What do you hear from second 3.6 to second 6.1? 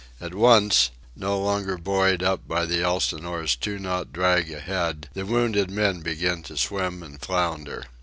knot drag ahead, the wounded men